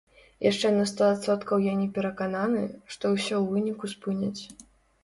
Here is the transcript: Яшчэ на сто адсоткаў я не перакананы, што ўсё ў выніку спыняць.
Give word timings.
Яшчэ 0.51 0.71
на 0.77 0.85
сто 0.91 1.05
адсоткаў 1.09 1.61
я 1.67 1.73
не 1.83 1.87
перакананы, 1.99 2.65
што 2.95 3.13
ўсё 3.15 3.35
ў 3.45 3.45
выніку 3.55 3.85
спыняць. 3.95 4.43